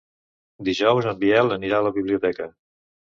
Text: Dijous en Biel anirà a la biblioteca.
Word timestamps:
Dijous 0.69 1.09
en 1.11 1.19
Biel 1.25 1.53
anirà 1.59 1.81
a 1.83 1.87
la 1.89 1.93
biblioteca. 1.99 2.49